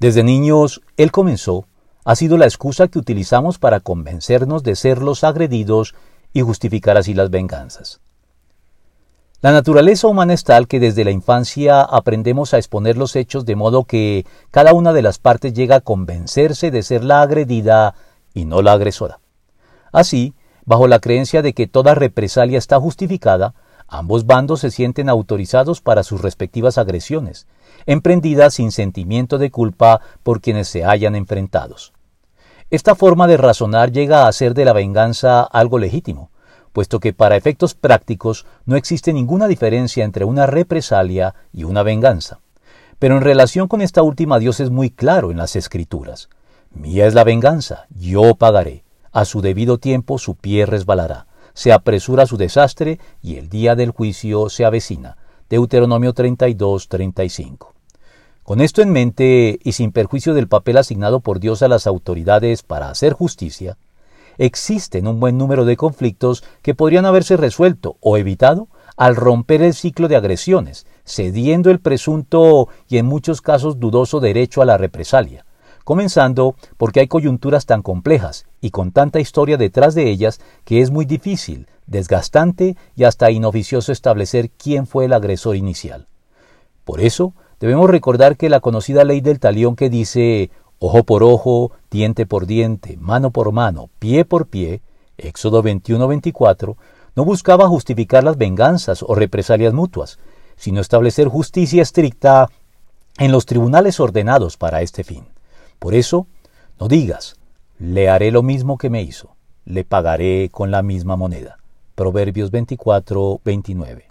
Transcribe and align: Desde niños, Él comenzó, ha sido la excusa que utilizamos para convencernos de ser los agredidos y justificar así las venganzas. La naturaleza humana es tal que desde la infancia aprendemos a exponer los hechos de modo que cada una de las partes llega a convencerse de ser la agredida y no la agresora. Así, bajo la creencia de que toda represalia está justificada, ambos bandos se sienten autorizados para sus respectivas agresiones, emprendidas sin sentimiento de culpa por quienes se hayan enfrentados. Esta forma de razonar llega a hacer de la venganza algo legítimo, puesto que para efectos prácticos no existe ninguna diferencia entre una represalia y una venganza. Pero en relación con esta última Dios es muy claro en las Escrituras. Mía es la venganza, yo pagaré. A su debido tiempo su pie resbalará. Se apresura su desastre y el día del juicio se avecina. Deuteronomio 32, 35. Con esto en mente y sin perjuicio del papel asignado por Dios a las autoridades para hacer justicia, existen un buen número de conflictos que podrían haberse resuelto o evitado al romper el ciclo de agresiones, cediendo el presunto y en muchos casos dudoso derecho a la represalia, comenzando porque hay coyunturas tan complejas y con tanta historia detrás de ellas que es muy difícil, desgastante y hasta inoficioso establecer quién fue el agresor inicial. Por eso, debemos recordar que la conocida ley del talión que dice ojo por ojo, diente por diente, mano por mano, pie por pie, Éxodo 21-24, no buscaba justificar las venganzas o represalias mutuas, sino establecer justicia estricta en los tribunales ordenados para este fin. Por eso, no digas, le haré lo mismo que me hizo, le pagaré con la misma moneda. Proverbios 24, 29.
Desde 0.00 0.24
niños, 0.24 0.80
Él 0.96 1.12
comenzó, 1.12 1.66
ha 2.06 2.16
sido 2.16 2.38
la 2.38 2.46
excusa 2.46 2.88
que 2.88 2.98
utilizamos 2.98 3.58
para 3.58 3.80
convencernos 3.80 4.62
de 4.62 4.74
ser 4.74 5.02
los 5.02 5.24
agredidos 5.24 5.94
y 6.32 6.40
justificar 6.40 6.96
así 6.96 7.12
las 7.12 7.28
venganzas. 7.28 8.00
La 9.42 9.52
naturaleza 9.52 10.06
humana 10.06 10.32
es 10.32 10.42
tal 10.44 10.68
que 10.68 10.80
desde 10.80 11.04
la 11.04 11.10
infancia 11.10 11.82
aprendemos 11.82 12.54
a 12.54 12.58
exponer 12.58 12.96
los 12.96 13.14
hechos 13.14 13.44
de 13.44 13.56
modo 13.56 13.84
que 13.84 14.26
cada 14.50 14.72
una 14.72 14.94
de 14.94 15.02
las 15.02 15.18
partes 15.18 15.52
llega 15.52 15.76
a 15.76 15.80
convencerse 15.80 16.70
de 16.70 16.82
ser 16.82 17.04
la 17.04 17.20
agredida 17.20 17.94
y 18.32 18.46
no 18.46 18.62
la 18.62 18.72
agresora. 18.72 19.20
Así, 19.92 20.34
bajo 20.64 20.88
la 20.88 20.98
creencia 20.98 21.42
de 21.42 21.52
que 21.52 21.66
toda 21.66 21.94
represalia 21.94 22.58
está 22.58 22.80
justificada, 22.80 23.54
ambos 23.90 24.24
bandos 24.24 24.60
se 24.60 24.70
sienten 24.70 25.08
autorizados 25.08 25.82
para 25.82 26.04
sus 26.04 26.22
respectivas 26.22 26.78
agresiones, 26.78 27.46
emprendidas 27.86 28.54
sin 28.54 28.72
sentimiento 28.72 29.36
de 29.36 29.50
culpa 29.50 30.00
por 30.22 30.40
quienes 30.40 30.68
se 30.68 30.84
hayan 30.84 31.16
enfrentados. 31.16 31.92
Esta 32.70 32.94
forma 32.94 33.26
de 33.26 33.36
razonar 33.36 33.90
llega 33.90 34.22
a 34.22 34.28
hacer 34.28 34.54
de 34.54 34.64
la 34.64 34.72
venganza 34.72 35.42
algo 35.42 35.78
legítimo, 35.78 36.30
puesto 36.72 37.00
que 37.00 37.12
para 37.12 37.36
efectos 37.36 37.74
prácticos 37.74 38.46
no 38.64 38.76
existe 38.76 39.12
ninguna 39.12 39.48
diferencia 39.48 40.04
entre 40.04 40.24
una 40.24 40.46
represalia 40.46 41.34
y 41.52 41.64
una 41.64 41.82
venganza. 41.82 42.38
Pero 43.00 43.16
en 43.16 43.22
relación 43.22 43.66
con 43.66 43.80
esta 43.80 44.02
última 44.02 44.38
Dios 44.38 44.60
es 44.60 44.70
muy 44.70 44.90
claro 44.90 45.32
en 45.32 45.38
las 45.38 45.56
Escrituras. 45.56 46.28
Mía 46.72 47.06
es 47.06 47.14
la 47.14 47.24
venganza, 47.24 47.86
yo 47.90 48.36
pagaré. 48.36 48.84
A 49.10 49.24
su 49.24 49.40
debido 49.40 49.78
tiempo 49.78 50.18
su 50.18 50.36
pie 50.36 50.66
resbalará. 50.66 51.26
Se 51.60 51.74
apresura 51.74 52.24
su 52.24 52.38
desastre 52.38 52.98
y 53.22 53.36
el 53.36 53.50
día 53.50 53.76
del 53.76 53.90
juicio 53.90 54.48
se 54.48 54.64
avecina. 54.64 55.18
Deuteronomio 55.50 56.14
32, 56.14 56.88
35. 56.88 57.74
Con 58.42 58.62
esto 58.62 58.80
en 58.80 58.88
mente 58.88 59.58
y 59.62 59.72
sin 59.72 59.92
perjuicio 59.92 60.32
del 60.32 60.48
papel 60.48 60.78
asignado 60.78 61.20
por 61.20 61.38
Dios 61.38 61.60
a 61.60 61.68
las 61.68 61.86
autoridades 61.86 62.62
para 62.62 62.88
hacer 62.88 63.12
justicia, 63.12 63.76
existen 64.38 65.06
un 65.06 65.20
buen 65.20 65.36
número 65.36 65.66
de 65.66 65.76
conflictos 65.76 66.44
que 66.62 66.74
podrían 66.74 67.04
haberse 67.04 67.36
resuelto 67.36 67.98
o 68.00 68.16
evitado 68.16 68.68
al 68.96 69.14
romper 69.14 69.60
el 69.60 69.74
ciclo 69.74 70.08
de 70.08 70.16
agresiones, 70.16 70.86
cediendo 71.04 71.70
el 71.70 71.80
presunto 71.80 72.70
y 72.88 72.96
en 72.96 73.04
muchos 73.04 73.42
casos 73.42 73.78
dudoso 73.78 74.20
derecho 74.20 74.62
a 74.62 74.64
la 74.64 74.78
represalia, 74.78 75.44
comenzando 75.84 76.54
porque 76.76 77.00
hay 77.00 77.08
coyunturas 77.08 77.66
tan 77.66 77.82
complejas 77.82 78.46
y 78.60 78.70
con 78.70 78.92
tanta 78.92 79.20
historia 79.20 79.56
detrás 79.56 79.94
de 79.94 80.10
ellas 80.10 80.40
que 80.64 80.80
es 80.80 80.90
muy 80.90 81.04
difícil, 81.04 81.66
desgastante 81.86 82.76
y 82.96 83.04
hasta 83.04 83.30
inoficioso 83.30 83.92
establecer 83.92 84.50
quién 84.50 84.86
fue 84.86 85.06
el 85.06 85.12
agresor 85.12 85.56
inicial. 85.56 86.06
Por 86.84 87.00
eso, 87.00 87.34
debemos 87.58 87.90
recordar 87.90 88.36
que 88.36 88.48
la 88.48 88.60
conocida 88.60 89.04
ley 89.04 89.20
del 89.20 89.40
talión 89.40 89.76
que 89.76 89.90
dice 89.90 90.50
ojo 90.78 91.04
por 91.04 91.22
ojo, 91.22 91.72
diente 91.90 92.26
por 92.26 92.46
diente, 92.46 92.96
mano 92.96 93.30
por 93.30 93.52
mano, 93.52 93.90
pie 93.98 94.24
por 94.24 94.46
pie, 94.46 94.80
Éxodo 95.18 95.62
21-24, 95.62 96.76
no 97.16 97.24
buscaba 97.24 97.68
justificar 97.68 98.24
las 98.24 98.38
venganzas 98.38 99.02
o 99.02 99.14
represalias 99.14 99.74
mutuas, 99.74 100.18
sino 100.56 100.80
establecer 100.80 101.28
justicia 101.28 101.82
estricta 101.82 102.48
en 103.18 103.32
los 103.32 103.46
tribunales 103.46 104.00
ordenados 104.00 104.56
para 104.56 104.80
este 104.82 105.04
fin. 105.04 105.26
Por 105.80 105.94
eso, 105.94 106.26
no 106.78 106.88
digas, 106.88 107.36
le 107.78 108.10
haré 108.10 108.30
lo 108.30 108.42
mismo 108.42 108.76
que 108.76 108.90
me 108.90 109.02
hizo, 109.02 109.34
le 109.64 109.82
pagaré 109.82 110.50
con 110.52 110.70
la 110.70 110.82
misma 110.82 111.16
moneda. 111.16 111.56
Proverbios 111.94 112.50
24, 112.50 113.40
29. 113.42 114.09